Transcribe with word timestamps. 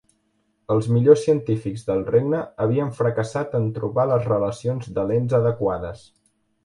Els 0.75 0.87
millors 0.93 1.25
científics 1.25 1.83
del 1.89 2.01
regne 2.07 2.39
havien 2.65 2.89
fracassat 3.01 3.53
en 3.59 3.69
trobar 3.79 4.07
les 4.13 4.27
relacions 4.33 4.91
de 4.97 5.05
lents 5.13 5.37
adequades. 5.43 6.03